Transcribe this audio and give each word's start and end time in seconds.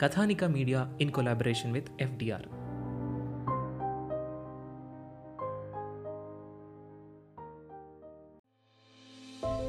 Kathanika 0.00 0.44
media 0.44 0.92
in 1.00 1.10
collaboration 1.10 1.72
with 1.72 1.88
FDR. 2.00 2.42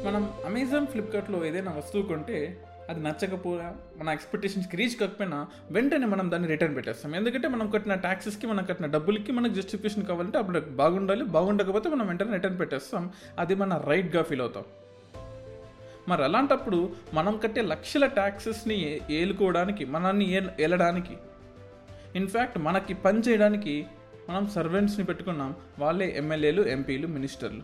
మనం 0.05 0.29
Amazon 0.45 0.87
ఫ్లిప్కార్ట్లో 0.87 1.45
ఏదైనా 1.45 1.71
వస్తువు 1.71 2.03
కొంటే 2.03 2.65
అది 2.89 3.03
నచ్చకపోయినా 3.03 3.75
మన 3.97 4.09
ఎక్స్పెక్టేషన్స్కి 4.09 4.77
రీచ్ 4.77 4.95
కాకపోయినా 4.95 5.47
వెంటనే 5.71 6.05
మనం 6.05 6.31
దాన్ని 6.31 6.47
రిటర్న్ 6.47 6.75
పెట్టేస్తాం. 6.75 7.15
ఎందుకంటే 7.15 7.47
మనం 7.47 7.69
కట్టిన 7.69 7.95
ట్యాక్సెస్కి 7.95 8.47
మనం 8.47 8.65
కట్టిన 8.65 8.85
డబ్బులకి 8.85 9.31
మనకు 9.31 9.53
జస్టిఫికేషన్ 9.53 10.05
కావాలంటే 10.05 10.37
అప్పుడు 10.37 10.59
బాగుండాలి 10.59 11.23
బాగుండకపోతే 11.25 11.89
మనం 11.89 12.07
వెంటనే 12.07 12.31
రిటర్న్ 12.31 12.59
పెట్టేస్తాం. 12.59 13.11
అది 13.39 13.55
మన 13.55 13.81
రైట్గా 13.85 14.23
ఫీల్ 14.23 14.41
అవుతాం. 14.41 14.63
మరి 16.09 16.23
అలాంటప్పుడు 16.23 16.95
మనం 17.13 17.37
కట్టే 17.37 17.61
లక్షల 17.61 18.05
ట్యాక్సెస్ని 18.05 19.01
ఏలుకోవడానికి 19.09 19.85
మనల్ని 19.85 20.41
ఏలడానికి. 20.59 21.17
ఇన్ఫ్యాక్ట్ 22.15 22.57
మనకి 22.57 22.93
పని 22.93 23.19
చేయడానికి 23.19 23.85
మనం 24.29 24.49
సర్వెంట్స్ని 24.49 25.05
పెట్టుకున్నాం. 25.05 25.55
వాళ్ళే 25.79 26.13
ఎమ్మెల్యేలు 26.17 26.61
ఎంపీలు 26.61 27.07
మినిస్టర్లు. 27.07 27.61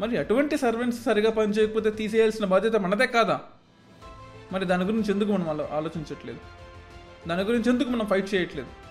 మరి 0.00 0.16
అటువంటి 0.16 0.58
సర్వెంట్స్ 0.58 1.02
సరిగా 1.02 1.30
పని 1.30 1.52
చేయకపోతే 1.52 1.90
తీసేయాల్సిన 1.90 2.44
బాధ్యత 2.44 2.76
మనదే 2.76 3.06
కాదా? 3.06 3.40
మరి 4.52 4.64
దాని 4.64 4.84
గురించి 4.84 5.12
ఎందుకు 5.12 5.32
మనం 5.32 5.50
ఆలోచించట్లేదు? 5.50 6.38
దాని 7.28 7.42
గురించి 7.42 7.70
ఎందుకు 7.70 7.88
మనం 7.88 8.06
ఫైట్ 8.06 8.34
చేయట్లేదు? 8.34 8.85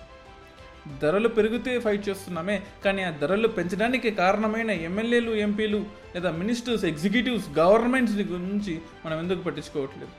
ధరలు 1.02 1.28
పెరిగితే 1.28 1.80
ఫైట్ 1.80 2.08
చేస్తున్నామే 2.08 2.62
కానీ 2.84 3.02
ఆ 3.02 3.10
ధరలు 3.10 3.48
పెంచడానికి 3.48 4.10
కారణమైన 4.10 4.70
ఎమ్మెల్యేలు 4.70 5.30
ఎంపీలు 5.30 5.86
లేదా 6.14 6.30
మినిస్టర్స్ 6.30 6.84
ఎగ్జిక్యూటివ్స్ 6.84 7.58
గవర్నమెంట్స్ 7.58 8.16
గురించి 8.16 8.80
మనం 9.06 9.18
ఎందుకు 9.18 9.38
పట్టించుకోవట్లేదు? 9.38 10.12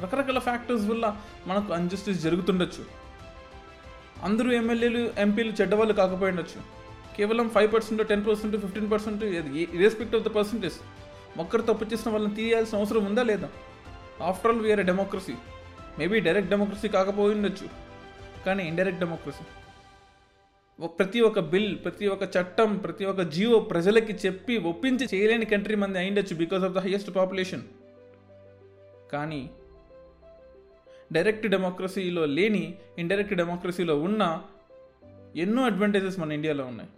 రకరకాల 0.00 0.38
ఫ్యాక్టర్స్ 0.38 0.86
వల్ల 0.86 1.16
మనకు 1.46 1.72
అన్జస్టిస్ 1.72 2.22
జరుగుతుండొచ్చు. 2.22 2.84
అందరూ 4.22 4.50
ఎమ్మెల్యేలు 4.52 5.10
ఎంపీలు 5.18 5.52
చెడ్డవాళ్ళు 5.60 5.94
కాకపోయిండొచ్చు 5.94 6.60
కేవలం 7.16 7.48
five 7.48 7.72
percent 7.72 8.08
ten 8.08 8.26
percent 8.26 8.56
fifteen 8.56 8.92
percent 8.92 9.24
respect 9.82 10.16
of 10.16 10.24
the 10.24 10.28
percentage 10.28 10.74
ఒక్కరు 11.40 11.62
తప్పు 11.62 11.84
చేసిన 11.84 12.12
వాళ్ళని 12.12 12.34
తీయాల్సిన 12.34 12.78
అవసరం 12.78 13.04
ఉందా 13.04 13.22
లేదా? 13.22 13.48
After 14.24 14.52
all 14.52 14.60
we are 14.60 14.80
democracy 14.80 15.34
maybe 15.98 16.20
direct 16.20 16.50
democracy 16.50 16.88
కాకపోయిండొచ్చు 16.88 17.91
కానీ 18.46 18.68
ఇండైరెక్ట్ 18.68 19.00
డెమోక్రసీ 19.00 19.44
ప్రతి 20.86 21.20
ఒక్క 21.20 21.40
బిల్ 21.40 21.78
ప్రతి 21.84 22.06
ఒక్క 22.06 22.36
చట్టం 22.36 22.76
ప్రతి 22.76 23.04
ఒక్క 23.04 23.22
జీవో 23.22 23.58
ప్రజలకి 23.58 24.12
చెప్పి 24.12 24.58
ఒప్పించి 24.58 25.08
చేయలేని 25.14 25.44
కంట్రీ 25.44 25.74
మంది 25.74 25.98
అయిండొచ్చు 25.98 26.36
because 26.36 26.64
of 26.64 26.72
the 26.72 26.78
highest 26.78 27.14
population 27.16 27.62
కానీ 29.12 29.50
డైరెక్ట్ 31.12 31.46
డెమోక్రసీలో 31.46 32.26
లేని 32.26 32.74
ఇండైరెక్ట్ 32.98 33.34
డెమోక్రసీలో 33.34 34.00
ఉన్న 34.00 34.42
ఎన్నో 35.36 35.62
అడ్వాంటేజెస్ 35.64 36.18
మన 36.18 36.32
ఇండియాలో 36.32 36.64
ఉన్నాయి. 36.64 36.90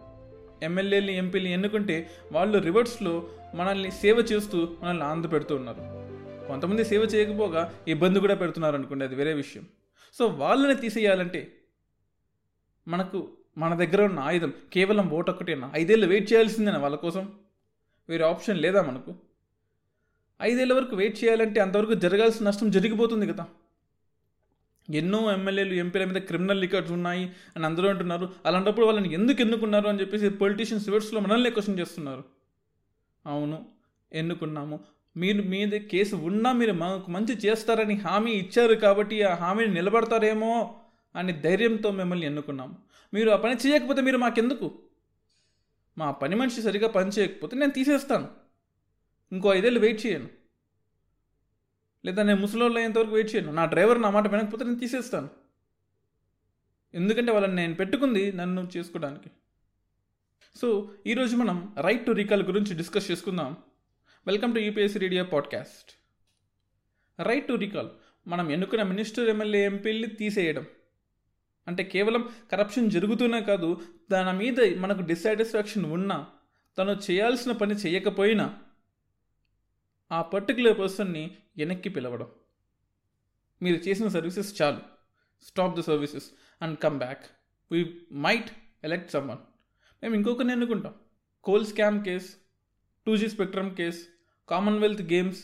ఎమ్మెల్యేలు 0.63 1.11
ఎంపీని 1.11 1.53
ఎన్నుకుంటే 1.53 2.09
వాళ్ళు 2.31 2.57
రివర్స్లో 2.57 3.29
మనల్ని 3.55 3.91
సేవ 3.91 4.15
చేస్తూ 4.31 4.69
మనల్ని 4.81 5.03
ఆనంద 5.03 5.25
పెడుతూ 5.31 5.55
ఉన్నారు. 5.55 5.81
కొంతమంది 6.47 6.85
సేవ 6.85 7.01
చేయకపోగా 7.01 7.73
ఇబ్బంది 7.87 8.19
కూడా 8.19 8.35
పెడుతున్నారు 8.35 8.75
అనుకోండి 8.75 9.05
అది 9.05 9.15
వేరే 9.15 9.33
విషయం. 9.33 9.65
సో 10.17 10.27
వాళ్ళని 10.27 10.75
తీసేయాలంటే 10.75 11.57
మనకు 12.87 13.37
మన 13.57 13.75
దగ్గర 13.75 14.05
ఉన్న 14.05 14.19
ఆయుధం 14.19 14.53
కేవలం 14.73 15.09
ఓటు 15.09 15.31
ఒక్కటేనా 15.31 15.71
ఐదేళ్ళు 15.75 16.07
వెయిట్ 16.07 16.33
చేయాల్సిందేనా 16.33 16.77
వాళ్ళ 16.77 16.95
కోసం. 16.95 17.33
వేరే 18.09 18.23
ఆప్షన్ 18.23 18.57
లేదా 18.57 18.81
మనకు? 18.81 19.15
ఐదేళ్ళ 20.41 20.73
వరకు 20.73 20.95
వెయిట్ 20.95 21.23
చేయాలంటే 21.23 21.59
అంతవరకు 21.59 21.93
జరగాల్సిన 21.93 22.47
నష్టం 22.47 22.71
జరిగిపోతుంది 22.71 23.27
కదా. 23.27 23.47
ఎన్నో 24.93 25.31
ఎమ్మెల్యేలు 25.31 25.73
ఎంపీల 25.73 26.03
మీద 26.05 26.21
క్రిమినల్ 26.21 26.61
రికార్డ్స్ 26.61 26.93
ఉన్నాయి 26.93 27.35
అని 27.55 27.65
అందరూ 27.65 27.89
అంటున్నారు. 27.89 28.29
అలాంటప్పుడు 28.45 28.85
వాళ్ళని 28.85 29.13
ఎందుకు 29.13 29.41
ఎన్నుకున్నారు 29.41 29.87
అని 29.87 29.99
చెప్పేసి 29.99 30.29
పొలిటీషియన్స్ 30.29 30.87
రివర్స్లో 30.87 31.19
మనల్ని 31.19 31.51
క్వశ్చన్ 31.51 31.79
చేస్తున్నారు. 31.79 32.23
అవును 33.25 33.65
ఎన్నుకున్నాము. 34.13 34.79
మీరు 35.17 35.43
మీద 35.43 35.69
కేసు 35.69 36.15
ఉన్నా 36.15 36.51
మీరు 36.51 36.71
మాకు 36.71 37.11
మంచి 37.11 37.33
చేస్తారని 37.33 37.95
హామీ 37.95 38.31
ఇచ్చారు 38.31 38.75
కాబట్టి 38.75 39.23
ఆ 39.23 39.35
హామీని 39.35 39.73
నిలబడతారేమో 39.73 40.81
అని 41.15 41.33
ధైర్యంతో 41.33 41.91
మిమ్మల్ని 41.91 42.25
ఎన్నుకున్నాం. 42.25 42.77
మీరు 43.13 43.29
ఆ 43.29 43.35
పని 43.35 43.55
చేయకపోతే 43.67 44.01
మీరు 44.01 44.17
మాకెందుకు? 44.17 44.79
మా 45.97 46.11
పని 46.11 46.35
మనిషి 46.35 46.61
సరిగా 46.61 46.87
పని 46.87 47.09
చేయకపోతే 47.09 47.57
నేను 47.57 47.71
తీసేస్తాను. 47.71 48.27
ఇంకో 49.31 49.53
ఐదేళ్ళు 49.53 49.79
వెయిట్ 49.79 50.05
చేయను. 50.05 50.29
లేదా 52.05 52.23
నేను 52.23 52.41
ముసలోళ్ళు 52.41 52.77
అయ్యేంతవరకు 52.77 53.11
వెయిట్ 53.11 53.35
చేయను. 53.35 53.51
నా 53.51 53.65
డ్రైవర్ 53.65 54.01
నా 54.01 54.09
మాట 54.09 54.27
వినకపోతే 54.27 54.63
నేను 54.63 54.79
తీసేస్తాను. 54.79 55.29
ఎందుకంటే 56.93 57.31
వాళ్ళని 57.31 57.55
నేను 57.55 57.75
పెట్టుకుంది 57.75 58.31
నన్ను 58.31 58.69
చేసుకోవడానికి. 58.77 59.29
సో 60.55 60.91
ఈరోజు 61.07 61.35
మనం 61.35 61.75
రైట్ 61.81 62.05
టు 62.05 62.11
రీకాల్ 62.11 62.43
గురించి 62.43 62.75
డిస్కస్ 62.75 63.11
చేసుకుందాం. 63.11 63.57
Welcome 64.27 64.55
to 64.55 64.59
UPSC 64.59 64.99
radio 64.99 65.23
podcast 65.23 65.91
right 67.21 67.47
to 67.47 67.53
recall 67.53 67.89
మనం 68.27 68.51
ఎన్నుకున్న 68.51 68.83
మినిస్టర్ 68.83 69.29
ఎమ్మెల్యే 69.29 69.65
ఎంపీల్ని 69.65 70.07
తీసేయడం. 70.07 70.65
అంటే 71.67 71.83
కేవలం 71.83 72.29
కరప్షన్ 72.51 72.91
జరుగుతూనే 72.91 73.41
కాదు 73.41 73.81
దాని 74.11 74.37
మీద 74.37 74.77
మనకు 74.77 75.01
డిస్సాటిస్ఫాక్షన్ 75.01 75.85
ఉన్నా 75.85 76.27
తను 76.77 77.11
చేయాల్సిన 77.11 77.51
పని 77.51 77.73
చేయకపోయినా 77.73 78.59
ఆ 80.11 80.21
పర్టికులర్ 80.21 80.79
పర్సన్ని 80.79 81.37
వెనక్కి 81.57 81.89
పిలవడం. 81.89 82.27
మీరు 83.61 83.75
చేసిన 83.75 84.07
సర్వీసెస్ 84.07 84.61
చాలు. 84.61 84.79
Stop 85.43 85.77
the 85.77 85.81
services 85.81 86.31
and 86.61 86.79
come 86.79 86.97
back 86.97 87.25
we 87.71 88.01
might 88.13 88.51
elect 88.83 89.11
someone 89.11 89.37
మేము 90.03 90.15
ఇంకొకరిని 90.15 90.51
ఎన్నుకుంటాం. 90.51 90.93
Coal 91.43 91.65
scam 91.65 92.05
case 92.05 92.35
two 93.05 93.17
G 93.17 93.27
spectrum 93.27 93.75
case 93.75 94.07
Commonwealth 94.49 95.01
Games 95.01 95.41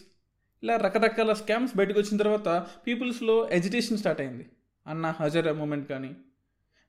ఇలా 0.64 0.78
రకరకాల 0.78 1.34
స్కామ్స్ 1.34 1.78
బయటకు 1.78 2.00
వచ్చిన 2.00 2.18
తర్వాత 2.18 2.50
పీపుల్స్లో 2.88 3.50
ఎజిటేషన్ 3.50 3.98
స్టార్ట్ 3.98 4.22
అయింది. 4.22 4.50
అన్నా 4.88 5.16
హజరా 5.20 5.54
మూమెంట్ 5.54 5.88
కానీ 5.90 6.16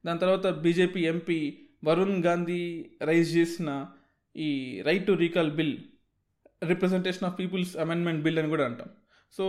దాని 0.06 0.18
తర్వాత 0.18 0.46
BJP 0.46 1.00
MP 1.00 1.58
Varun 1.84 2.22
Gandhi 2.22 2.90
raise 3.02 3.36
చేసిన 3.36 3.86
ఈ 4.36 4.82
right 4.82 5.06
to 5.06 5.12
recall 5.12 5.50
bill 5.50 5.78
representation 6.64 7.24
of 7.24 7.38
people's 7.38 7.76
amendment 7.76 8.22
bill 8.22 8.38
అని 8.38 8.48
కూడా 8.48 8.64
అంటాం. 8.64 8.90
సో 9.32 9.44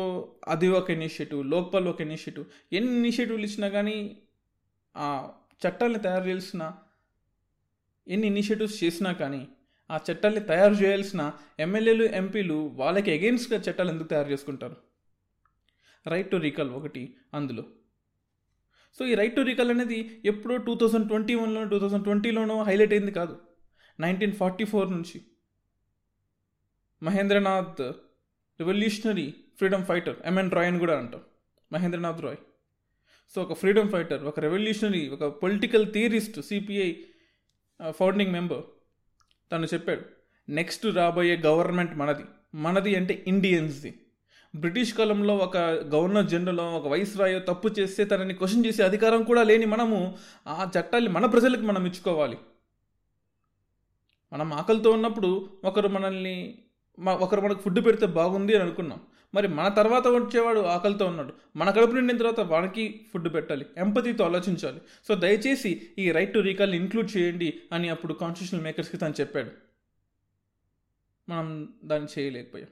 అది 0.48 0.68
ఒక 0.68 0.90
ఇనిషియేటివ్ 0.92 1.46
లోక్పాల్ 1.46 1.88
ఒక 1.88 2.02
ఇనిషియేటివ్ 2.02 2.46
ఎన్ని 2.74 2.98
ఇనిషియేటివ్లు 2.98 3.46
ఇచ్చినా 3.46 3.70
కానీ 3.70 4.18
ఆ 4.96 5.30
చట్టాలని 5.62 6.00
తయారు 6.00 6.30
చేసిన 6.30 6.74
ఎన్ని 8.08 8.28
ఇనిషియేటివ్స్ 8.28 8.84
చేసినా 8.84 9.12
కానీ 9.14 9.48
ఆ 9.90 10.00
చట్టాల్ని 10.12 10.42
తయారు 10.42 10.74
చేయాల్సిన 10.74 11.22
ఎమ్మెల్యేలు 11.60 12.04
ఎంపీలు 12.04 12.54
వాళ్ళకి 12.54 13.12
అగెయిన్స్ట్గా 13.12 13.60
చట్టాలు 13.60 13.90
ఎందుకు 13.90 14.08
తయారు 14.08 14.30
చేసుకుంటారు? 14.32 14.78
రైట్ 16.08 16.32
టు 16.32 16.38
రీకాల్ 16.38 16.70
ఒకటి 16.70 17.18
అందులో. 17.34 17.64
సో 18.98 19.06
ఈ 19.06 19.14
రైట్ 19.16 19.36
టు 19.36 19.42
రీకాల్ 19.42 19.72
అనేది 19.72 20.22
ఎప్పుడో 20.26 20.58
టూ 20.58 20.76
థౌజండ్ 20.76 21.08
ట్వంటీ 21.08 21.36
వన్లో 21.36 21.64
టూ 21.64 21.80
థౌజండ్ 21.80 22.04
ట్వంటీలోనో 22.04 22.64
హైలైట్ 22.64 22.94
అయింది 22.94 23.12
కాదు. 23.12 23.36
నైన్టీన్ 24.00 24.34
ఫార్టీ 24.34 24.66
ఫోర్ 24.66 24.92
నుంచి. 24.92 25.18
Mahendranath 27.04 27.82
revolutionary 28.60 29.34
freedom 29.58 29.86
fighter 29.86 30.18
MN 30.26 30.52
Roy 30.52 30.68
అని 30.68 30.80
కూడా 30.80 30.98
అంటాం. 30.98 31.22
మహేంద్రనాథ్ 31.72 32.22
రాయ్ 32.22 32.38
సో 33.36 33.42
ఒక 33.42 33.54
ఫ్రీడమ్ 33.54 33.90
ఫైటర్ 33.90 34.24
ఒక 34.24 34.40
రెవల్యూషనరీ 34.40 35.10
ఒక 35.10 35.24
political 35.24 35.94
theorist 35.94 36.42
CPI 36.42 36.96
founding 37.92 38.32
member 38.32 38.64
తను 39.54 39.66
చెప్పాడు 39.66 40.02
నెక్స్ట్ 40.52 40.86
రాబోయే 40.86 41.38
గవర్నమెంట్ 41.38 41.96
మనది. 41.96 42.24
మనది 42.56 42.96
అంటే 42.96 43.24
ఇండియన్స్ది. 43.28 44.00
బ్రిటిష్ 44.56 44.94
కాలంలో 44.94 45.36
ఒక 45.36 45.58
గవర్నర్ 45.58 46.26
జనరల్ 46.26 46.60
ఒక 46.60 46.88
వైస్రాయో 46.88 47.40
తప్పు 47.40 47.68
చేస్తే 47.68 48.06
తనని 48.06 48.34
క్వశ్చన్ 48.34 48.66
చేసే 48.66 48.84
అధికారం 48.84 49.24
కూడా 49.24 49.44
లేని 49.44 49.66
మనము 49.66 50.18
ఆ 50.48 50.70
చట్టాన్ని 50.80 51.10
మన 51.10 51.26
ప్రజలకు 51.26 51.62
మనం 51.62 51.86
ఇచ్చుకోవాలి. 51.86 52.38
మనం 54.34 54.54
ఆకలితో 54.54 54.92
ఉన్నప్పుడు 54.92 55.50
ఒకరు 55.64 55.88
మనల్ని 55.88 56.60
ఒకరు 57.08 57.42
మనకు 57.42 57.62
ఫుడ్ 57.62 57.86
పెడితే 57.86 58.06
బాగుంది 58.06 58.56
అని 58.56 58.64
అనుకున్నాం. 58.64 59.02
మరి 59.34 59.48
మన 59.48 59.68
తర్వాత 59.68 60.08
వచ్చేవాడు 60.08 60.60
ఆకలితో 60.60 61.06
ఉన్నాడు. 61.06 61.34
మన 61.56 61.72
కడుపు 61.72 61.92
నిండిన 61.92 62.18
తర్వాత 62.18 62.40
వానికి 62.40 63.06
ఫుడ్ 63.14 63.34
పెట్టాలి 63.34 63.66
ఎంపతితో 63.78 64.24
ఆలోచించాలి. 64.24 64.82
సో 65.08 65.16
దయచేసి 65.16 65.82
ఈ 66.00 66.12
రైట్ 66.12 66.34
టు 66.34 66.40
రీకాల్ని 66.40 66.78
ఇంక్లూడ్ 66.78 67.18
చేయండి 67.18 67.60
అని 67.72 67.90
అప్పుడు 67.90 68.14
కాన్స్టిట్యూషనల్ 68.14 68.64
మేకర్స్కి 68.64 68.98
తను 68.98 69.14
చెప్పాడు. 69.20 69.52
మనం 71.30 71.74
దాన్ని 71.86 72.22
చేయలేకపోయాం. 72.22 72.68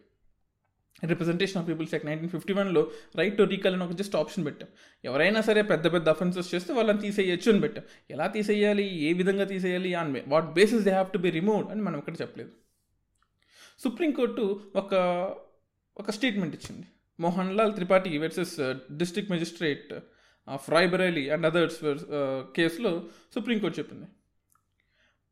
Representation 1.07 1.61
of 1.61 1.69
people's 1.69 1.93
act 1.93 2.07
nineteen 2.07 2.31
fifty 2.31 2.53
వన్లో 2.53 2.91
రైట్ 3.15 3.37
టు 3.37 3.43
రీకాల్ 3.43 3.75
అని 3.75 3.83
ఒక 3.83 3.91
జస్ట్ 3.91 4.15
ఆప్షన్ 4.15 4.45
పెట్టాం. 4.45 4.69
ఎవరైనా 5.05 5.41
సరే 5.41 5.61
పెద్ద 5.61 5.93
పెద్ద 5.93 6.09
అఫెన్సెస్ 6.09 6.55
చేస్తే 6.55 6.73
వాళ్ళని 6.73 7.01
తీసేయచ్చు 7.01 7.51
అని 7.51 7.61
పెట్టాం. 7.61 7.83
ఎలా 8.11 8.27
తీసేయాలి 8.27 8.99
ఏ 8.99 9.13
విధంగా 9.13 9.43
తీసేయాలి 9.43 9.93
on 9.93 10.15
what 10.27 10.45
basis 10.45 10.83
they 10.83 10.89
have 10.89 11.11
to 11.11 11.17
be 11.17 11.29
removed 11.29 11.71
అని 11.71 11.81
మనం 11.81 11.99
ఇక్కడ 11.99 12.15
చెప్పలేదు. 12.21 12.51
సుప్రీంకోర్టు 13.79 14.61
ఒక 14.75 14.95
ఒక 16.01 16.11
స్టేట్మెంట్ 16.17 16.55
ఇచ్చింది. 16.55 16.85
Mohan 17.19 17.51
Lal 17.57 17.73
Tripathi 17.73 18.11
versus 18.17 18.55
district 19.01 19.31
magistrate 19.31 19.91
of 20.47 20.69
and 20.73 21.45
others 21.49 21.81
కేసులో 22.55 22.93
సుప్రీంకోర్టు 23.35 23.79
చెప్పింది. 23.79 24.07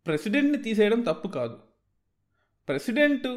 ప్రెసిడెంట్ని 0.06 0.60
తీసేయడం 0.63 1.01
తప్పు 1.01 1.27
కాదు. 1.38 1.57
ప్రెసిడెంట్ 2.68 3.27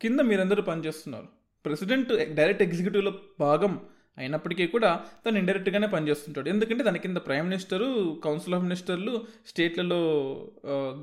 కింద 0.00 0.20
మీరందరూ 0.20 0.62
పనిచేస్తున్నారు. 0.62 1.28
ప్రెసిడెంట్ 1.64 2.12
డైరెక్ట్ 2.34 2.62
ఎగ్జిక్యూటివ్లో 2.62 3.12
భాగం 3.40 3.74
అయినప్పటికీ 4.18 4.64
కూడా 4.66 4.90
తను 5.26 5.38
ఇండైరెక్ట్గానే 5.38 5.86
పనిచేస్తుంటాడు. 5.86 6.48
ఎందుకంటే 6.48 6.82
దాని 6.84 6.98
కింద 6.98 7.16
ప్రైమ్ 7.16 7.46
మినిస్టరు 7.48 7.88
కౌన్సిల్ 8.24 8.54
ఆఫ్ 8.54 8.62
మినిస్టర్లు 8.62 9.14
స్టేట్లలో 9.46 10.00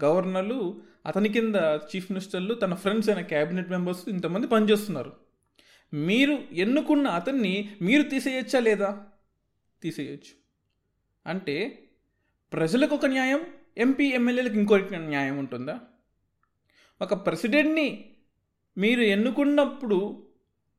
గవర్నర్లు 0.03 0.81
అతని 1.06 1.30
కింద 1.30 1.56
చీఫ్ 1.89 2.07
మినిస్టర్లు 2.12 2.53
తన 2.53 2.74
ఫ్రెండ్స్ 2.74 3.09
అయిన 3.09 3.21
క్యాబినెట్ 3.33 3.69
మెంబర్స్ 3.69 4.03
ఇంతమంది 4.09 4.48
పనిచేస్తున్నారు. 4.48 5.12
మీరు 5.94 6.44
ఎన్నుకున్న 6.52 7.08
అతన్ని 7.08 7.76
మీరు 7.82 8.04
తీసేయచ్చా 8.04 8.60
లేదా? 8.60 9.08
తీసేయచ్చు. 9.84 10.42
అంటే 11.28 11.84
ప్రజలకు 12.54 12.96
ఒక 12.96 13.06
న్యాయం 13.06 13.46
ఎంపీ 13.78 14.06
ఎమ్మెల్యేలకు 14.06 14.54
ఇంకొక 14.54 14.94
న్యాయం 14.94 15.38
ఉంటుందా? 15.38 15.80
ఒక 17.02 17.14
ప్రెసిడెంట్ని 17.26 18.16
మీరు 18.78 19.02
ఎన్నుకున్నప్పుడు 19.02 20.28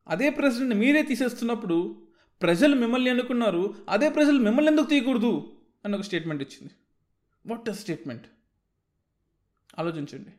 అదే 0.08 0.30
ప్రెసిడెంట్ 0.30 0.74
మీరే 0.74 1.02
తీసేస్తున్నప్పుడు 1.02 2.06
ప్రజలు 2.42 2.76
మిమ్మల్ని 2.76 3.10
ఎన్నుకున్నారు 3.10 3.74
అదే 3.88 4.10
ప్రజలు 4.10 4.38
మిమ్మల్ని 4.38 4.72
ఎందుకు 4.72 4.86
తీయకూడదు? 4.86 5.60
అని 5.84 5.94
ఒక 5.94 6.00
స్టేట్మెంట్ 6.00 6.42
ఇచ్చింది. 6.42 6.72
వాట్ 7.46 7.68
అ 7.68 7.72
స్టేట్మెంట్ 7.72 8.26
ఆలోచించండి. 9.78 10.30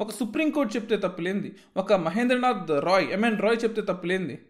ఒక 0.00 0.10
సుప్రీంకోర్టు 0.10 0.76
చెప్తే 0.76 0.96
తప్పులేంది? 0.96 1.56
ఒక 1.76 1.92
మహేంద్రనాథ్ 1.92 2.70
రాయ్ 2.70 3.10
ఎంఎన్ 3.10 3.38
రాయ్ 3.38 3.64
చెప్తే 3.64 3.82
తప్పులేంది? 3.82 4.46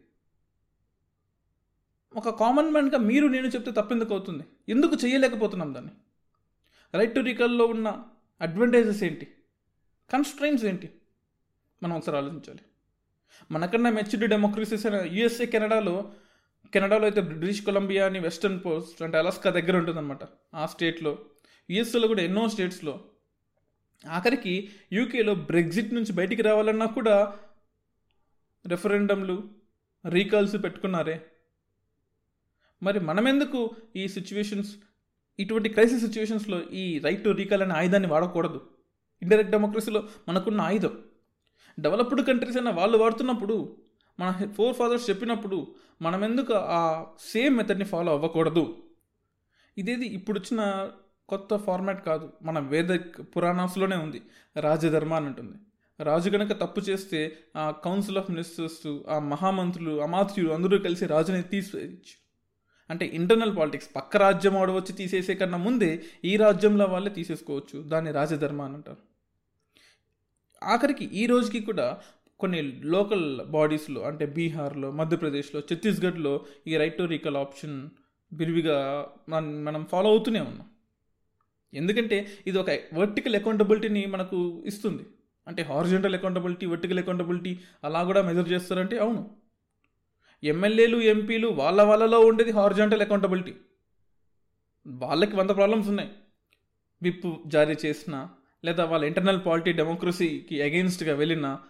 ఒక 2.16 2.28
కామన్ 2.28 2.70
మ్యాన్గా 2.70 2.98
మీరు 2.98 3.26
నేను 3.26 3.46
చెప్తే 3.46 3.70
తప్పెందుకు 3.70 4.14
అవుతుంది? 4.14 4.44
ఎందుకు 4.68 5.06
చేయలేకపోతున్నాం 5.06 5.74
దాన్ని? 5.74 5.92
రైట్ 6.98 7.14
టు 7.14 7.20
రికల్లో 7.20 7.66
ఉన్న 7.66 8.04
అడ్వాంటేజెస్ 8.40 9.02
ఏంటి? 9.02 9.26
కన్స్ట్రైన్స్ 10.12 10.64
ఏంటి? 10.64 10.90
మనం 11.82 11.96
ఒకసారి 11.96 12.18
ఆలోచించాలి. 12.18 12.60
మనకన్నా 13.50 13.90
మెచ్యూర్డ్ 13.90 14.30
డెమోక్రసీస్ 14.30 14.86
అయిన 14.86 15.04
యుఎస్ఏ 15.12 15.46
కెనడాలో 15.46 16.12
కెనడాలో 16.74 17.04
అయితే 17.04 17.20
బ్రిటిష్ 17.20 17.62
కొలంబియా 17.62 18.06
అని 18.06 18.18
వెస్టర్న్ 18.18 18.60
పోస్ట్ 18.66 19.02
అంటే 19.02 19.18
అలాస్కా 19.18 19.50
దగ్గర 19.50 19.76
ఉంటుందన్నమాట. 19.76 20.18
ఆ 20.54 20.66
స్టేట్లో 20.66 21.18
యుఎస్ఏలో 21.70 22.08
కూడా 22.08 22.22
ఎన్నో 22.22 22.48
స్టేట్స్లో 22.48 23.04
ఆఖరికి 24.08 24.70
యూకేలో 24.92 25.34
బ్రెగ్జిట్ 25.34 25.94
నుంచి 25.94 26.12
బయటికి 26.12 26.42
రావాలన్నా 26.42 26.86
కూడా 26.86 27.38
రెఫరెండంలు 28.66 29.50
రీకాల్స్ 30.08 30.64
పెట్టుకున్నారే. 30.64 31.26
మరి 32.82 33.00
మనమెందుకు 33.00 33.76
ఈ 33.96 34.08
సిచ్యువేషన్స్ 34.08 34.76
ఇటువంటి 35.38 35.68
క్రైసిస్ 35.68 36.00
సిచ్యువేషన్స్లో 36.00 36.62
ఈ 36.62 36.98
రైట్ 36.98 37.24
టు 37.24 37.30
రీకాల్ 37.30 37.62
అనే 37.62 37.74
ఆయుధాన్ని 37.74 38.08
వాడకూడదు? 38.08 38.70
ఇండైరెక్ట్ 39.22 39.52
డెమోక్రసీలో 39.52 40.08
మనకున్న 40.28 40.60
ఆయుధం. 40.60 41.04
డెవలప్డ్ 41.80 42.26
కంట్రీస్ 42.26 42.56
అయినా 42.56 42.70
వాళ్ళు 42.70 42.98
వాడుతున్నప్పుడు 42.98 43.76
మన 44.20 44.52
ఫోర్ 44.52 44.76
ఫాదర్స్ 44.76 45.10
చెప్పినప్పుడు 45.10 45.74
మనమెందుకు 46.02 46.52
ఆ 46.54 47.06
సేమ్ 47.18 47.56
మెథడ్ని 47.56 47.84
ఫాలో 47.84 48.12
అవ్వకూడదు? 48.12 48.82
ఇదేది 49.78 50.06
ఇప్పుడు 50.06 50.38
వచ్చిన 50.38 50.90
కొత్త 51.28 51.56
ఫార్మాట్ 51.56 52.06
కాదు. 52.06 52.32
మన 52.42 52.58
వేద 52.58 52.98
పురాణాస్లోనే 53.20 53.96
ఉంది. 53.96 54.22
రాజధర్మ 54.60 55.14
అని 55.14 55.26
ఉంటుంది. 55.26 55.52
రాజు 56.00 56.30
కనుక 56.30 56.52
తప్పు 56.52 56.80
చేస్తే 56.80 57.38
ఆ 57.56 57.70
కౌన్సిల్ 57.70 58.18
ఆఫ్ 58.18 58.30
మినిస్టర్స్ 58.30 59.00
ఆ 59.08 59.18
మహామంత్రులు 59.18 60.02
అమాత్యులు 60.02 60.52
అందరూ 60.52 60.78
కలిసి 60.78 61.06
రాజుని 61.06 61.42
తీసివేయచ్చు. 61.42 62.22
అంటే 62.90 63.06
ఇంటర్నల్ 63.06 63.56
పాలిటిక్స్ 63.56 63.88
పక్క 63.96 64.16
రాజ్యం 64.16 64.54
వాడు 64.54 64.72
వచ్చి 64.72 64.92
తీసేసే 64.92 65.34
కన్నా 65.34 65.58
ముందే 65.58 66.02
ఈ 66.24 66.36
రాజ్యంలో 66.36 66.84
వాళ్ళే 66.84 67.10
తీసేసుకోవచ్చు. 67.10 67.82
దాన్ని 67.82 68.10
రాజధర్మ 68.10 68.62
అని 68.62 68.74
అంటారు. 68.74 69.12
ఆఖరికి 70.64 71.04
ఈ 71.04 71.26
రోజుకి 71.26 71.60
కూడా 71.60 71.98
కొన్ని 72.38 72.80
లోకల్ 72.84 73.40
బాడీస్లో 73.40 74.02
అంటే 74.02 74.26
బీహార్లో 74.26 74.90
మధ్యప్రదేశ్లో 74.90 75.60
ఛత్తీస్గఢ్లో 75.60 76.44
ఈ 76.66 76.76
రైట్ 76.76 76.98
టు 76.98 77.02
రీకల్ 77.02 77.36
ఆప్షన్ 77.36 77.90
విరివిగా 78.32 79.06
మనం 79.28 79.86
ఫాలో 79.92 80.08
అవుతూనే 80.08 80.40
ఉన్నాం. 80.40 80.71
ఎందుకంటే 81.74 82.28
ఇది 82.46 82.58
ఒక 82.58 82.70
వర్టికల్ 82.94 83.36
అకౌంటబిలిటీని 83.36 84.06
మనకు 84.06 84.62
ఇస్తుంది. 84.66 85.06
అంటే 85.46 85.62
హారిజెంటల్ 85.62 86.14
అకౌంటబిలిటీ 86.14 86.66
వర్టికల్ 86.66 86.98
అకౌంటబిలిటీ 86.98 87.58
అలా 87.84 88.04
కూడా 88.04 88.22
మెజర్ 88.22 88.52
చేస్తారంటే 88.52 88.98
అవును. 88.98 89.30
ఎమ్మెల్యేలు 90.44 90.98
ఎంపీలు 90.98 91.48
వాళ్ళ 91.48 91.82
వాళ్ళలో 91.82 92.20
ఉండేది 92.20 92.50
హారిజెంటల్ 92.50 93.02
అకౌంటబిలిటీ 93.02 93.54
వాళ్ళకి 94.86 95.36
వంద 95.36 95.50
ప్రాబ్లమ్స్ 95.50 95.88
ఉన్నాయి. 95.88 96.10
విప్ 97.02 97.48
జారీ 97.48 97.76
చేసిన 97.86 98.28
లేదా 98.64 98.84
వాళ్ళ 98.84 99.04
ఇంటర్నల్ 99.04 99.40
పాలిటీ 99.46 99.72
డెమోక్రసీకి 99.72 100.62
అగెయిన్స్ట్గా 100.62 101.14
వెళ్ళినా 101.14 101.60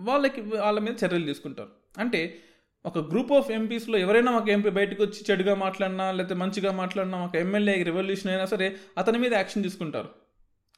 వాళ్ళకి 0.00 0.40
వాళ్ళ 0.40 0.78
మీద 0.78 0.94
చర్యలు 1.06 1.24
తీసుకుంటారు. 1.24 1.70
అంటే 1.98 2.38
ఒక 2.86 2.98
గ్రూప్ 2.98 3.32
ఆఫ్ 3.32 3.50
ఎంపీస్లో 3.50 3.98
ఎవరైనా 3.98 4.32
ఒక 4.32 4.48
ఎంపీ 4.48 4.70
బయటకు 4.70 5.02
వచ్చి 5.02 5.24
చెడుగా 5.30 5.54
మాట్లాడినా 5.54 6.12
లేకపోతే 6.12 6.34
మంచిగా 6.34 6.72
మాట్లాడినా 6.72 7.24
ఒక 7.24 7.36
ఎమ్మెల్యే 7.36 7.82
రెవల్యూషన్ 7.82 8.30
అయినా 8.30 8.46
సరే 8.46 8.76
అతని 8.98 9.18
మీద 9.18 9.34
యాక్షన్ 9.34 9.62
తీసుకుంటారు. 9.62 10.08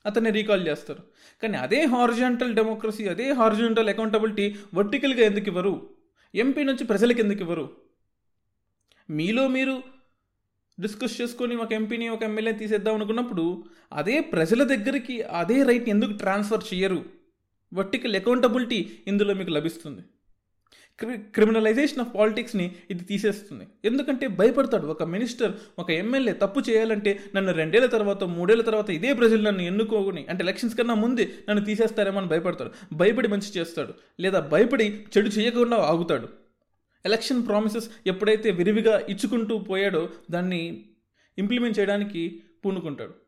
అతన్ని 0.06 0.30
రీకాల్ 0.30 0.68
చేస్తారు. 0.68 1.02
కానీ 1.42 1.56
అదే 1.56 1.84
హారిజాంటల్ 1.84 2.54
డెమోక్రసీ 2.54 3.08
అదే 3.08 3.30
హారిజాంటల్ 3.32 3.88
అకౌంటబిలిటీ 3.88 4.54
వర్టికల్గా 4.74 5.20
ఎందుకు 5.20 5.46
ఇవ్వరు? 5.46 5.90
ఎంపీ 6.34 6.64
నుంచి 6.64 6.84
ప్రజలకు 6.84 7.20
ఎందుకు 7.20 7.40
ఇవ్వరు? 7.40 7.70
మీలో 9.10 9.48
మీరు 9.48 9.82
డిస్కస్ 10.80 11.20
చేసుకొని 11.20 11.56
ఒక 11.56 11.72
ఎంపీని 11.72 12.08
ఒక 12.08 12.22
ఎమ్మెల్యే 12.22 12.52
తీసేద్దాం 12.52 12.94
అనుకున్నప్పుడు 12.94 13.64
అదే 13.92 14.20
ప్రజల 14.20 14.62
దగ్గరికి 14.62 15.22
అదే 15.22 15.62
రైట్ 15.62 15.88
ఎందుకు 15.88 16.12
ట్రాన్స్ఫర్ 16.12 16.74
చేయరు? 16.74 17.04
వర్టికల్ 17.74 18.16
అకౌంటబిలిటీ 18.16 18.98
ఇందులో 19.06 19.34
మీకు 19.34 19.50
లభిస్తుంది. 19.50 20.02
క్రిమినలైజేషన్ 21.02 22.00
ఆఫ్ 22.00 22.14
పాలిటిక్స్ని 22.14 22.74
ఇది 22.90 23.04
తీసేస్తుంది. 23.04 23.66
ఎందుకంటే 23.84 24.26
భయపడతాడు 24.26 24.86
ఒక 24.86 25.02
మినిస్టర్ 25.02 25.52
ఒక 25.78 25.90
ఎమ్మెల్యే 25.90 26.32
తప్పు 26.32 26.60
చేయాలంటే 26.60 27.20
నన్ను 27.34 27.52
రెండేళ్ళ 27.52 27.88
తర్వాత 27.88 28.24
మూడేళ్ళ 28.24 28.62
తర్వాత 28.62 28.90
ఇదే 28.90 29.12
ప్రజలు 29.12 29.42
నన్ను 29.42 29.62
ఎన్నుకోని 29.62 30.26
అంటే 30.28 30.44
ఎలక్షన్స్ 30.44 30.76
కన్నా 30.76 30.94
ముందే 30.94 31.30
నన్ను 31.48 31.64
తీసేస్తారేమో 31.64 32.18
అని 32.18 32.28
భయపడతాడు. 32.28 32.70
భయపడి 32.92 33.28
మంచి 33.28 33.58
చేస్తాడు. 33.58 33.94
లేదా 34.20 34.40
భయపడి 34.40 35.04
చెడు 35.16 35.28
చేయకుండా 35.28 35.76
ఆగుతాడు. 35.76 36.28
ఎలక్షన్ 37.06 37.46
ప్రామిసెస్ 37.46 37.90
ఎప్పుడైతే 38.06 38.50
విరివిగా 38.50 39.02
ఇచ్చుకుంటూ 39.08 39.58
పోయాడో 39.58 40.08
దాన్ని 40.30 40.84
ఇంప్లిమెంట్ 41.38 41.78
చేయడానికి 41.78 42.42
పూనుకుంటాడు. 42.64 43.23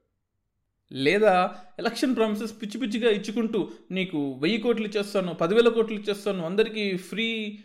లేదా 0.93 1.33
ఎలక్షన్ 1.79 2.17
ప్రామిసెస్ 2.17 2.53
పిచ్చి 2.63 2.81
పిచ్చిగా 2.81 3.11
ఇచ్చుకుంటూ 3.11 3.69
నీకు 3.91 4.39
వెయ్యి 4.43 4.59
కోట్లు 4.59 4.87
ఇచ్చేస్తాను 4.87 5.35
పదివేల 5.35 5.69
కోట్లు 5.69 5.97
ఇచ్చేస్తాను 6.01 6.45
అందరికీ 6.47 6.97
ఫ్రీ 6.97 7.59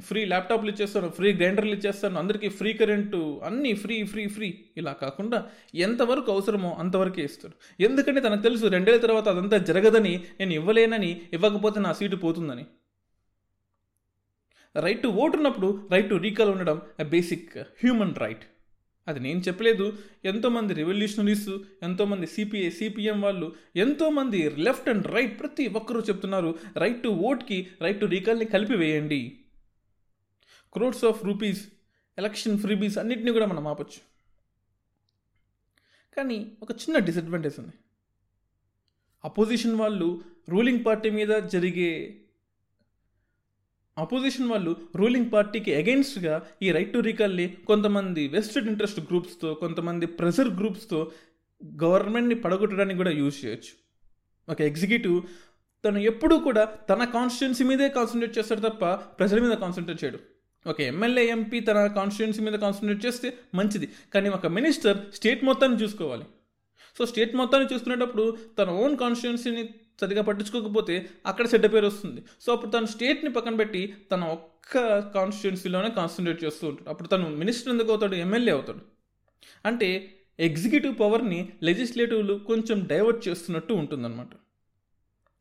ఫ్రీ 0.00 0.24
ల్యాప్టాప్లు 0.24 0.70
ఇచ్చేస్తాను 0.70 1.08
ఫ్రీ 1.08 1.32
గ్రైండర్లు 1.32 1.74
ఇచ్చేస్తాను 1.74 2.18
అందరికీ 2.18 2.48
ఫ్రీ 2.48 2.72
కరెంటు 2.72 3.40
అన్నీ 3.44 3.74
ఫ్రీ 3.74 4.04
ఫ్రీ 4.04 4.26
ఫ్రీ. 4.28 4.48
ఇలా 4.76 4.92
కాకుండా 4.92 5.38
ఎంతవరకు 5.74 6.32
అవసరమో 6.32 6.70
అంతవరకే 6.72 7.22
ఇస్తాడు 7.22 7.54
ఎందుకంటే 7.80 8.20
తనకు 8.20 8.42
తెలుసు 8.42 8.66
రెండేళ్ళ 8.66 9.00
తర్వాత 9.00 9.28
అదంతా 9.28 9.58
జరగదని 9.58 10.14
నేను 10.40 10.52
ఇవ్వలేనని 10.52 11.10
ఇవ్వకపోతే 11.32 11.80
నా 11.80 11.92
సీటు 11.92 12.16
పోతుందని. 12.16 12.64
రైట్ 14.76 15.02
టు 15.02 15.08
ఓటు 15.08 15.36
ఉన్నప్పుడు 15.36 15.68
రైట్ 15.92 16.08
టు 16.08 16.14
రీకాల్ 16.14 16.50
ఉండడం 16.50 16.80
బేసిక్ 17.10 17.58
హ్యూమన్ 17.58 18.14
రైట్ 18.14 18.44
అది 19.10 19.20
నేను 19.26 19.40
చెప్పలేదు. 19.48 19.86
ఎంతోమంది 20.24 20.74
రెవల్యూషనరీస్ 20.74 21.48
ఎంతోమంది 21.82 22.26
సిపిఐ 22.26 22.70
సిపిఎం 22.70 23.18
వాళ్ళు 23.20 23.48
ఎంతోమంది 23.76 24.40
లెఫ్ట్ 24.66 24.88
అండ్ 24.88 25.06
రైట్ 25.16 25.34
ప్రతి 25.40 25.66
ఒక్కరూ 25.80 26.00
చెప్తున్నారు 26.00 26.52
రైట్ 26.76 27.02
టు 27.02 27.08
ఓట్కి 27.30 27.60
రైట్ 27.82 28.00
టు 28.00 28.06
రీకాల్ని 28.14 28.48
కలిపి 28.54 28.78
వేయండి 28.82 29.22
crores 30.72 31.04
of 31.04 31.24
rupees 31.24 31.62
election 32.18 32.58
freebies 32.58 32.96
అన్నిటిని 32.98 33.30
కూడా 33.30 33.46
మనం 33.46 33.66
ఆపచ్చు. 33.66 34.00
కానీ 36.16 36.38
ఒక 36.62 36.72
చిన్న 36.72 36.98
డిసడ్వాంటేజ్ 36.98 37.56
ఉంది. 37.60 37.76
అపోజిషన్ 39.24 39.74
వాళ్ళు 39.74 40.08
రూలింగ్ 40.48 40.84
పార్టీ 40.84 41.08
మీద 41.10 41.32
జరిగే 41.54 41.90
అపోజిషన్ 44.00 44.48
వాళ్ళు 44.48 44.76
రూలింగ్ 44.96 45.32
పార్టీకి 45.32 45.74
అగెన్స్ట్గా 45.74 46.34
ఈ 46.62 46.70
రైట్ 46.70 46.92
టు 46.92 46.98
రీకాల్ని 46.98 47.46
కొంతమంది 47.66 48.28
వెస్టెడ్ 48.28 48.66
ఇంట్రెస్ట్ 48.66 49.00
గ్రూప్స్తో 49.00 49.54
కొంతమంది 49.54 50.06
ప్రెజర్ 50.06 50.48
గ్రూప్స్తో 50.48 51.12
గవర్నమెంట్ని 51.84 52.34
పడగొట్టడానికి 52.34 52.96
కూడా 52.96 53.10
యూజ్ 53.10 53.38
చేయొచ్చు. 53.44 53.72
ఒక 54.52 54.60
ఎగ్జిక్యూటివ్ 54.60 55.22
తను 55.84 55.98
ఎప్పుడూ 55.98 56.38
కూడా 56.38 56.64
తన 56.64 57.04
కాన్స్టిట్యున్సీ 57.04 57.64
మీదే 57.64 57.88
కాన్సన్ట్రేట్ 57.88 58.38
చేస్తాడు 58.38 58.60
తప్ప 58.60 58.84
ప్రజల 59.18 59.38
మీద 59.40 59.54
కాన్సన్ట్రేట్ 59.56 60.04
చేయడు. 60.04 60.18
ఒక 60.66 60.80
ఎమ్మెల్యే 60.80 61.24
ఎంపీ 61.26 61.60
తన 61.60 61.86
కాన్స్టిట్యున్సీ 61.86 62.42
మీద 62.42 62.52
కాన్సన్ట్రేట్ 62.52 63.06
చేస్తే 63.06 63.28
మంచిది. 63.54 63.88
కానీ 64.14 64.28
ఒక 64.28 64.46
మినిస్టర్ 64.46 64.98
స్టేట్ 65.14 65.44
మొత్తాన్ని 65.44 65.78
చూసుకోవాలి. 65.82 66.26
సో 66.98 67.06
స్టేట్ 67.06 67.34
మొత్తాన్ని 67.36 67.74
చూసుకునేటప్పుడు 67.74 68.36
తన 68.58 68.68
ఓన్ 68.68 68.96
కాన్స్టిట్యున్సీని 68.96 69.62
సరిగా 70.00 70.22
పట్టించుకోకపోతే 70.22 71.10
అక్కడ 71.26 71.46
చెడ్డ 71.54 71.66
పేరు 71.66 71.86
వస్తుంది. 71.86 72.22
సో 72.40 72.52
అప్పుడు 72.52 72.70
తను 72.70 72.86
స్టేట్ని 72.86 73.32
పక్కన 73.32 73.56
పెట్టి 73.56 73.94
తన 74.12 74.24
ఒక్క 74.24 74.98
కాన్స్టిట్యున్సీలోనే 74.98 75.90
కాన్సన్ట్రేట్ 75.90 76.44
చేస్తూ 76.44 76.68
ఉంటాడు. 76.68 76.88
అప్పుడు 76.88 77.08
తను 77.08 77.28
మినిస్టర్ 77.28 77.72
ఎందుకు 77.72 77.90
అవుతాడు? 77.90 78.14
ఎమ్మెల్యే 78.14 78.52
అవుతాడు. 78.52 78.80
అంటే 79.66 80.14
ఎగ్జిక్యూటివ్ 80.40 81.00
పవర్ని 81.00 81.48
లెజిస్లేటివ్లు 81.62 82.34
కొంచెం 82.34 82.86
డైవర్ట్ 82.86 83.28
చేస్తున్నట్టు 83.28 83.74
ఉంటుందన్నమాట. 83.74 84.28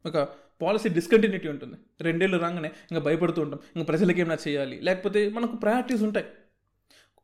ఒక 0.07 0.29
పాలసీ 0.61 0.89
డిస్కంటిన్యూటీ 0.89 1.47
ఉంటుంది. 1.47 1.75
రెండేళ్ళు 2.01 2.37
రాగానే 2.37 2.71
ఇంకా 2.91 3.03
భయపడుతూ 3.03 3.41
ఉంటాం. 3.41 3.59
ఇంకా 3.75 3.85
ప్రజలకి 3.85 4.21
ఏమైనా 4.21 4.37
చేయాలి? 4.47 4.79
లేకపోతే 4.81 5.29
మనకు 5.29 5.55
ప్రయారిటీస్ 5.55 6.03
ఉంటాయి. 6.03 6.25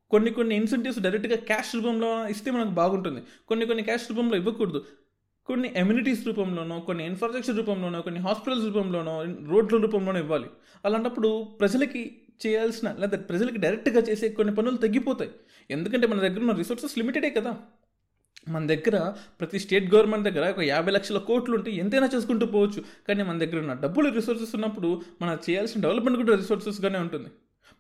కొన్ని 0.09 0.31
కొన్ని 0.31 0.55
ఇన్సెంటివ్స్ 0.55 0.99
డైరెక్ట్గా 0.99 1.35
క్యాష్ 1.35 1.75
రూపంలో 1.75 2.27
ఇస్తే 2.27 2.51
మనకు 2.51 2.69
బాగుంటుంది. 2.69 3.21
కొన్ని 3.47 3.65
కొన్ని 3.65 3.83
క్యాష్ 3.83 4.11
రూపంలో 4.11 4.37
ఇవ్వకూడదు. 4.37 4.85
కొన్ని 5.45 5.73
ఎమ్యూనిటీస్ 5.75 6.25
రూపంలోనో 6.27 6.79
కొన్ని 6.79 7.05
ఇన్ఫ్రాస్ట్రక్చర్ 7.05 7.57
రూపంలోనో 7.57 8.01
కొన్ని 8.01 8.21
హాస్పిటల్స్ 8.21 8.65
రూపంలోనో 8.65 9.25
రోడ్ల 9.47 9.77
రూపంలోనో 9.77 10.19
ఇవ్వాలి. 10.19 10.45
అలాంటప్పుడు 10.85 11.43
ప్రజలకి 11.43 12.21
చేయాల్సిన 12.47 12.95
లేదా 12.99 13.17
ప్రజలకి 13.17 13.57
డైరెక్ట్గా 13.57 14.01
చేసే 14.01 14.29
కొన్ని 14.29 14.55
పనులు 14.55 14.77
తగ్గిపోతాయి. 14.77 15.31
ఎందుకంటే 15.71 16.07
మన 16.07 16.19
దగ్గర 16.19 16.39
ఉన్న 16.39 16.51
రిసోర్సెస్ 16.51 16.97
లిమిటెడే 16.97 17.29
కదా. 17.29 17.57
మన 18.49 18.67
దగ్గర 18.67 19.13
ప్రతి 19.39 19.59
స్టేట్ 19.59 19.95
గవర్నమెంట్ 19.95 20.29
దగ్గర 20.29 20.49
ఒక 20.49 20.59
యాభై 20.59 20.91
లక్షల 20.91 21.17
కోట్లు 21.17 21.55
ఉంటే 21.55 21.71
ఎంతైనా 21.71 22.09
చేసుకుంటూ 22.15 22.45
పోవచ్చు. 22.45 22.83
కానీ 23.07 23.23
మన 23.23 23.37
దగ్గర 23.37 23.59
ఉన్న 23.59 23.73
డబ్బులు 23.73 24.09
రిసోర్సెస్ 24.09 24.55
ఉన్నప్పుడు 24.55 25.01
మనం 25.21 25.37
చేయాల్సిన 25.49 25.81
డెవలప్మెంట్ 25.81 26.19
కూడా 26.19 26.35
రిసోర్సెస్గానే 26.35 26.99
ఉంటుంది. 26.99 27.29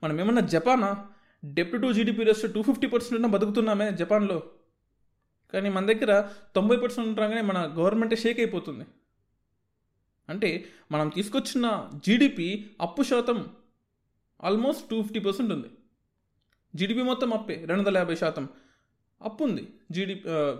మనం 0.03 0.19
ఏమన్నా 0.19 0.41
జపానా? 0.41 1.05
డెప్ట్ 1.45 1.81
to 1.81 1.91
GDP 1.91 2.23
rate 2.23 2.53
two 2.53 2.61
fifty 2.61 2.87
percent 2.87 3.15
ఉన్న 3.15 3.27
బతుకుతున్నామే 3.27 3.91
జపాన్లో. 3.91 4.43
కానీ 5.53 5.69
మన 5.69 5.85
దగ్గర 5.85 6.11
తొంభై 6.55 6.77
పర్సెంట్ 6.77 7.19
రాగానే 7.19 7.41
మన 7.41 7.59
గవర్నమెంటే 7.77 8.15
షేక్ 8.15 8.39
అయిపోతుంది. 8.39 8.85
అంటే 10.29 10.49
మనం 10.91 11.07
తీసుకొచ్చిన 11.09 11.65
జీడిపి 12.05 12.47
అప్పు 12.81 13.01
శాతం 13.03 13.39
ఆల్మోస్ట్ 14.43 14.83
టూ 14.89 15.01
ఫిఫ్టీ 15.01 15.19
పర్సెంట్ 15.19 15.51
ఉంది. 15.53 15.69
జీడిపి 16.75 17.01
మొత్తం 17.01 17.33
అప్పే 17.33 17.55
రెండు 17.65 17.81
వందల 17.81 17.97
యాభై 17.97 18.15
శాతం 18.15 18.45
అప్పు 19.21 19.41
ఉంది 19.43 19.63
జీడి 19.91 20.15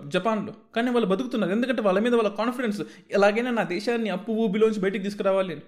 జపాన్లో. 0.06 0.52
కానీ 0.74 0.90
వాళ్ళు 0.90 1.08
బతుకుతున్నారు. 1.08 1.52
ఎందుకంటే 1.52 1.82
వాళ్ళ 1.82 1.98
మీద 2.00 2.14
వాళ్ళ 2.14 2.30
కాన్ఫిడెన్స్ 2.34 2.80
ఎలాగైనా 3.10 3.50
నా 3.50 3.62
దేశాన్ని 3.74 4.10
అప్పు 4.10 4.32
ఊబిలోంచి 4.32 4.80
బయటికి 4.80 5.04
తీసుకురావాలి 5.04 5.52
అని 5.52 5.64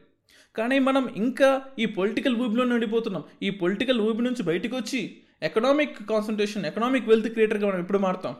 కానీ 0.56 0.78
మనం 0.78 1.04
ఇంకా 1.16 1.48
ఈ 1.78 1.86
పొలిటికల్ 1.98 2.36
ఊబిలోనే 2.36 2.72
ఉండిపోతున్నాం 2.74 3.24
ఈ 3.42 3.50
పొలిటికల్ 3.62 4.00
ఊబి 4.00 4.22
నుంచి 4.22 4.42
బయటకు 4.42 4.76
వచ్చి 4.76 5.00
ఎకనామిక్ 5.42 5.96
కాన్సన్ట్రేషన్ 6.08 6.64
ఎకనామిక్ 6.66 7.08
వెల్త్ 7.08 7.28
క్రియేటర్గా 7.28 7.66
మనం 7.68 7.80
ఎప్పుడు 7.80 7.98
మారుతాం? 7.98 8.36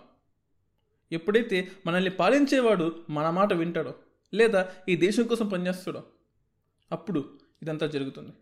ఎప్పుడైతే 1.13 1.59
మనల్ని 1.87 2.11
పాలించేవాడు 2.11 3.05
మన 3.11 3.31
మాట 3.31 3.53
వింటాడో 3.53 3.95
లేదా 4.33 4.61
ఈ 4.89 4.97
దేశం 4.97 5.27
కోసం 5.27 5.49
పనిచేస్తాడో 5.49 6.03
అప్పుడు 6.93 7.21
ఇదంతా 7.63 7.87
జరుగుతుంది. 7.87 8.33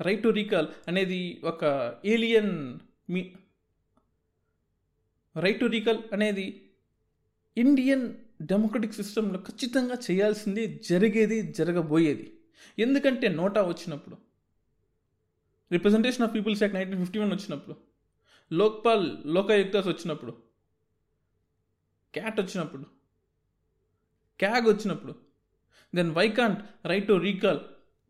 రైట్ 0.00 0.22
టు 0.22 0.28
రీకాల్ 0.28 0.68
అనేది 0.88 1.40
ఒక 1.44 1.64
ఏలియన్ 2.04 2.78
మీ 3.10 3.22
రైట్ 5.36 5.60
టు 5.60 5.66
రీకాల్ 5.66 6.00
అనేది 6.12 6.46
ఇండియన్ 7.56 8.04
డెమోక్రటిక్ 8.42 8.92
సిస్టంలో 8.92 9.38
ఖచ్చితంగా 9.38 9.96
చేయాల్సింది 10.10 10.62
జరిగేది 10.90 11.52
జరగబోయేది. 11.52 12.26
ఎందుకంటే 12.78 13.28
నోటా 13.28 13.62
వచ్చినప్పుడు 13.62 14.16
representation 15.72 16.24
of 16.26 16.34
people's 16.34 16.62
act 16.62 16.76
nineteen 16.78 17.00
fifty 17.00 17.18
one 17.18 17.32
వచ్చినప్పుడు 17.32 17.91
లోక్పాల్ 18.52 19.26
లోకాయుక్తాస్ 19.26 19.86
వచ్చినప్పుడు. 19.86 20.32
క్యాట్ 22.14 22.40
వచ్చినప్పుడు. 22.40 22.82
క్యాగ్ 24.38 24.68
వచ్చినప్పుడు. 24.68 25.14
Then 25.94 26.10
why 26.10 26.28
can't 26.28 26.86
right 26.86 27.08
to 27.08 27.12
recall 27.12 27.60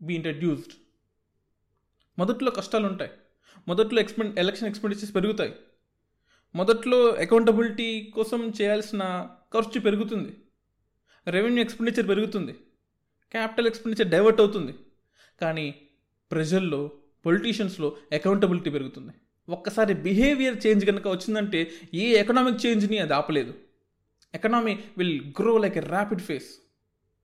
be 0.01 0.13
introduced 0.13 0.73
మొదట్లో 2.19 2.51
కష్టాలు 2.51 2.87
ఉంటాయి 2.87 3.11
మొదట్లో 3.67 4.01
ఎక్స్పెండ్ 4.01 4.39
ఎలక్షన్ 4.39 4.67
ఎక్స్పెండిచర్స్ 4.67 5.15
పెరుగుతాయి. 5.15 5.55
మొదట్లో 6.55 7.09
అకౌంటబిలిటీ 7.09 8.03
కోసం 8.03 8.49
చేయాల్సిన 8.61 9.29
ఖర్చు 9.53 9.79
పెరుగుతుంది. 9.81 10.43
రెవెన్యూ 11.27 11.63
ఎక్స్పెండిచర్ 11.63 12.07
పెరుగుతుంది. 12.07 12.53
క్యాపిటల్ 13.31 13.67
ఎక్స్పెండిచర్ 13.67 14.11
డైవర్ట్ 14.11 14.41
అవుతుంది. 14.41 14.75
కానీ 15.41 15.89
ప్రజల్లో 16.31 16.91
పొలిటీషియన్స్లో 17.25 17.97
అకౌంటబిలిటీ 18.13 18.69
పెరుగుతుంది. 18.69 19.13
ఒక్కసారి 19.49 19.93
బిహేవియర్ 19.93 20.67
చేంజ్ 20.67 20.85
కనుక 20.85 21.07
వచ్చిందంటే 21.07 21.71
ఏ 21.93 22.09
ఎకనామిక్ 22.19 22.65
చేంజ్ని 22.65 22.97
అది 22.97 23.13
ఆపలేదు. 23.13 23.53
Economy 24.35 24.79
will 24.97 25.21
grow 25.21 25.57
like 25.57 25.77
a 25.77 25.79
rapid 25.79 26.21
phase. 26.21 26.59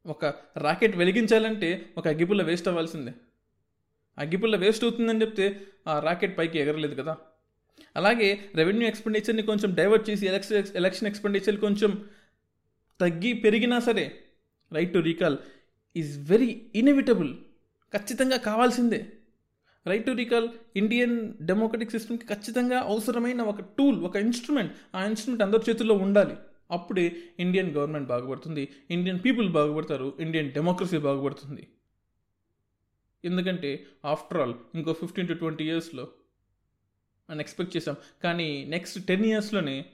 ఒక 0.08 0.26
రాకెట్ 0.58 0.98
వెలిగించాలంటే 0.98 1.86
ఒక 1.98 2.08
అగ్గిపుల్ల 2.08 2.44
వేస్ట్ 2.44 2.68
అవ్వాల్సిందే. 2.68 3.14
అగ్గిపుల్ల 4.18 4.56
వేస్ట్ 4.56 4.84
అవుతుందని 4.84 5.22
చెప్తే 5.22 5.62
ఆ 5.88 6.00
రాకెట్ 6.00 6.38
పైకి 6.38 6.60
ఎగరలేదు 6.60 6.96
కదా. 6.96 7.18
అలాగే 7.96 8.40
రెవెన్యూ 8.56 8.88
ఎక్స్పెండిచర్ని 8.88 9.44
కొంచెం 9.44 9.76
డైవర్ట్ 9.76 10.10
చేసి 10.10 10.28
ఎలక్షన్ 10.28 10.64
ఎలక్షన్ 10.76 11.08
ఎక్స్పెండిచర్ 11.08 11.58
కొంచెం 11.58 12.10
తగ్గి 13.02 13.34
పెరిగినా 13.34 13.80
సరే 13.80 14.20
right 14.74 14.94
to 14.94 15.00
recall 15.00 15.38
is 15.96 16.30
very 16.30 16.72
inevitable 16.76 17.38
ఖచ్చితంగా 17.94 18.38
కావాల్సిందే. 18.38 19.14
Right 19.86 20.06
to 20.06 20.12
recall 20.12 20.50
Indian 20.76 21.34
democratic 21.42 21.92
సిస్టమ్కి 21.92 22.26
ఖచ్చితంగా 22.28 22.80
అవసరమైన 22.80 23.42
ఒక 23.42 23.62
టూల్ 23.62 24.00
ఒక 24.04 24.16
ఇన్స్ట్రుమెంట్ 24.16 24.72
ఆ 24.96 25.06
ఇన్స్ట్రుమెంట్ 25.06 25.44
అందరి 25.44 25.64
చేతుల్లో 25.70 25.96
ఉండాలి. 25.96 26.36
అప్పుడే 26.72 27.06
ఇండియన్ 27.40 27.70
గవర్నమెంట్ 27.76 28.08
బాగుపడుతుంది. 28.08 28.70
ఇండియన్ 28.92 29.20
పీపుల్ 29.20 29.50
బాగుపడతారు. 29.50 30.18
ఇండియన్ 30.20 30.52
డెమోక్రసీ 30.52 30.98
బాగుపడుతుంది. 30.98 31.68
ఎందుకంటే 33.24 33.86
ఆఫ్టర్ 34.06 34.40
ఆల్ 34.42 34.54
ఇంకో 34.76 34.94
ఫిఫ్టీన్ 34.94 35.28
టు 35.28 35.34
ట్వంటీ 35.34 35.66
ఇయర్స్లో 35.66 36.08
అని 37.30 37.40
ఎక్స్పెక్ట్ 37.40 37.78
చేసాం 37.78 37.96
కానీ 38.24 38.66
నెక్స్ట్ 38.66 39.06
టెన్ 39.06 39.26
ఇయర్స్లోనే 39.26 39.86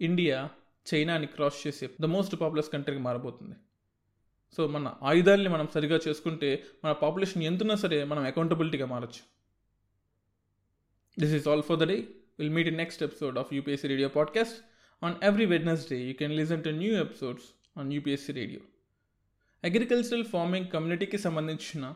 ఇండియా 0.00 0.50
చైనాని 0.94 1.26
క్రాస్ 1.26 1.66
చేసే 1.66 1.90
ద 2.00 2.04
మోస్ట్ 2.04 2.40
పాపులర్స్ 2.40 2.70
కంట్రీకి 2.72 3.02
మారబోతుంది. 3.02 3.56
సో 4.56 4.66
మన 4.66 4.94
ఆయుధాలని 5.02 5.48
మనం 5.48 5.68
సరిగా 5.74 5.98
చేసుకుంటే 6.08 6.62
మన 6.84 6.92
పాపులేషన్ 6.92 7.42
ఎంతున్నా 7.42 7.74
సరే 7.74 8.04
మనం 8.04 8.22
అకౌంటబిలిటీగా 8.22 8.86
మారచ్చు. 8.86 9.22
This 11.18 11.32
is 11.32 11.48
all 11.48 11.62
for 11.62 11.78
the 11.78 11.82
day 11.82 11.96
will 12.38 12.50
meet 12.50 12.68
in 12.68 12.76
next 12.76 13.02
episode 13.02 13.38
of 13.38 13.54
UPSC 13.54 13.88
radio 13.88 14.08
podcast 14.08 14.56
on 15.04 15.14
every 15.22 15.46
Wednesday 15.46 15.98
you 15.98 16.14
can 16.14 16.32
listen 16.32 16.64
to 16.64 16.68
new 16.68 16.94
episodes 16.96 17.44
on 17.78 17.92
UPSC 17.92 18.32
radio 18.32 18.60
agricultural 19.64 20.24
farming 20.24 20.66
కమ్యూనిటీకి 20.68 21.18
సంబంధించిన 21.18 21.94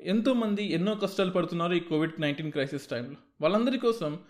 ఎంతోమంది 0.00 0.64
ఎన్నో 0.64 0.94
కష్టాలు 0.94 1.30
పడుతున్నారు 1.30 1.72
ఈ 1.72 1.80
కోవిడ్ 1.80 2.20
నైన్టీన్ 2.20 2.52
క్రైసిస్ 2.52 2.88
టైంలో 2.88 3.16
వాళ్ళందరి 3.40 3.78
కోసం 3.78 4.20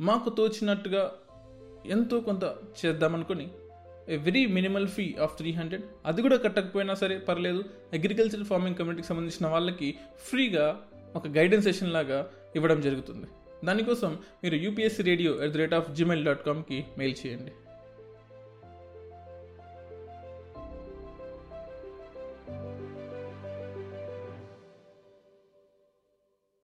మాకు 0.00 0.30
తోచినట్టుగా 0.30 1.12
ఎంతో 1.86 2.20
కొంత 2.20 2.44
చేద్దామనుకొని 2.78 3.48
a 4.08 4.16
very 4.16 4.46
minimal 4.46 4.88
fee 4.88 5.06
of 5.24 5.36
three 5.36 5.50
hundred 5.52 5.84
అది 6.06 6.22
కూడా 6.22 6.36
కట్టకపోయినా 6.36 6.94
సరే 6.94 7.18
పర్లేదు. 7.18 7.64
అగ్రికల్చర్ 7.92 8.44
ఫార్మింగ్ 8.44 8.76
కమ్యూనిటీకి 8.76 9.08
సంబంధించిన 9.08 9.46
వాళ్ళకి 9.54 9.88
ఫ్రీగా 10.28 10.66
ఒక 11.16 11.28
గైడెన్స్ 11.28 11.66
సెషన్ 11.68 11.92
లాగా 11.92 12.18
ఇవ్వడం 12.56 12.80
జరుగుతుంది. 12.80 13.28
దానికోసం 13.64 14.10
మీరు 14.44 14.54
UPSC 14.54 15.02
radio 15.02 15.30
at 15.44 15.52
the 15.52 15.56
rate 15.56 15.74
of 15.74 15.88
Gmail 15.98 16.24
dot 16.24 16.42
కామ్కి 16.46 16.84
mail 16.98 17.16
చేయండి. 17.22 17.52